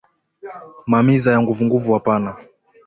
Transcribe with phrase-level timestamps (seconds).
[0.89, 2.31] Ma miza yanguvunguvu apana